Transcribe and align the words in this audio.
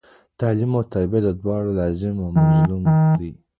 تعلم 0.39 0.71
او 0.77 0.83
تربیه 0.93 1.31
دواړه 1.41 1.71
لاظم 1.79 2.15
او 2.23 2.29
ملظوم 2.35 2.83
دي. 3.19 3.31